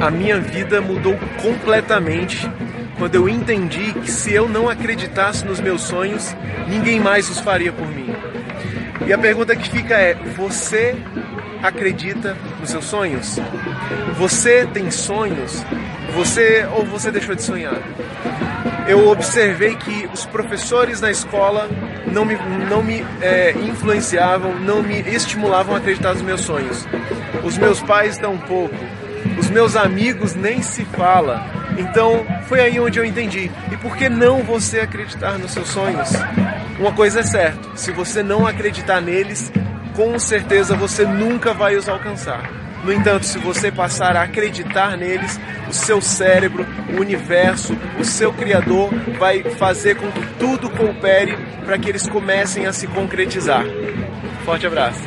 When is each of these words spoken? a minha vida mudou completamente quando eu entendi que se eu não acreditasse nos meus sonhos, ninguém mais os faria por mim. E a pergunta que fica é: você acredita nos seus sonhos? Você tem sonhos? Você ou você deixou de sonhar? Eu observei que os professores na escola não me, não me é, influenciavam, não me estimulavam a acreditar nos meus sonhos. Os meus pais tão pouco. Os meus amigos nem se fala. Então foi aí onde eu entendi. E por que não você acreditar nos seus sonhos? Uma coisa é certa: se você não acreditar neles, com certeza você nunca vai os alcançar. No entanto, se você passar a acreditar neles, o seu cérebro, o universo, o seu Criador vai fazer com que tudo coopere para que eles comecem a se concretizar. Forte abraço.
a 0.00 0.10
minha 0.10 0.38
vida 0.40 0.80
mudou 0.80 1.18
completamente 1.42 2.48
quando 2.98 3.14
eu 3.14 3.28
entendi 3.28 3.92
que 3.92 4.10
se 4.10 4.34
eu 4.34 4.48
não 4.48 4.68
acreditasse 4.68 5.44
nos 5.44 5.60
meus 5.60 5.82
sonhos, 5.82 6.36
ninguém 6.66 6.98
mais 6.98 7.30
os 7.30 7.38
faria 7.38 7.72
por 7.72 7.86
mim. 7.86 8.12
E 9.06 9.12
a 9.12 9.18
pergunta 9.18 9.54
que 9.54 9.70
fica 9.70 9.94
é: 9.94 10.14
você 10.14 10.96
acredita 11.62 12.36
nos 12.60 12.70
seus 12.70 12.84
sonhos? 12.84 13.38
Você 14.16 14.66
tem 14.66 14.90
sonhos? 14.90 15.64
Você 16.12 16.66
ou 16.74 16.84
você 16.84 17.10
deixou 17.12 17.34
de 17.34 17.42
sonhar? 17.42 17.78
Eu 18.88 19.08
observei 19.08 19.76
que 19.76 20.08
os 20.12 20.26
professores 20.26 21.00
na 21.00 21.10
escola 21.10 21.68
não 22.10 22.24
me, 22.24 22.36
não 22.68 22.82
me 22.82 23.04
é, 23.20 23.52
influenciavam, 23.52 24.58
não 24.58 24.82
me 24.82 24.98
estimulavam 25.00 25.74
a 25.74 25.78
acreditar 25.78 26.14
nos 26.14 26.22
meus 26.22 26.40
sonhos. 26.40 26.86
Os 27.44 27.56
meus 27.56 27.80
pais 27.80 28.18
tão 28.18 28.36
pouco. 28.38 28.74
Os 29.38 29.50
meus 29.50 29.76
amigos 29.76 30.34
nem 30.34 30.62
se 30.62 30.84
fala. 30.84 31.46
Então 31.78 32.26
foi 32.48 32.60
aí 32.60 32.80
onde 32.80 32.98
eu 32.98 33.04
entendi. 33.04 33.50
E 33.70 33.76
por 33.76 33.96
que 33.96 34.08
não 34.08 34.42
você 34.42 34.80
acreditar 34.80 35.38
nos 35.38 35.52
seus 35.52 35.68
sonhos? 35.68 36.10
Uma 36.78 36.92
coisa 36.92 37.20
é 37.20 37.22
certa: 37.22 37.76
se 37.76 37.92
você 37.92 38.22
não 38.22 38.46
acreditar 38.46 39.00
neles, 39.00 39.52
com 39.94 40.18
certeza 40.18 40.74
você 40.74 41.04
nunca 41.04 41.52
vai 41.52 41.76
os 41.76 41.88
alcançar. 41.88 42.50
No 42.84 42.92
entanto, 42.92 43.26
se 43.26 43.38
você 43.38 43.72
passar 43.72 44.16
a 44.16 44.22
acreditar 44.22 44.96
neles, 44.96 45.38
o 45.68 45.72
seu 45.72 46.00
cérebro, 46.00 46.64
o 46.96 47.00
universo, 47.00 47.76
o 47.98 48.04
seu 48.04 48.32
Criador 48.32 48.90
vai 49.18 49.42
fazer 49.42 49.96
com 49.96 50.10
que 50.10 50.24
tudo 50.38 50.70
coopere 50.70 51.36
para 51.64 51.76
que 51.76 51.88
eles 51.88 52.08
comecem 52.08 52.66
a 52.66 52.72
se 52.72 52.86
concretizar. 52.86 53.64
Forte 54.44 54.66
abraço. 54.66 55.02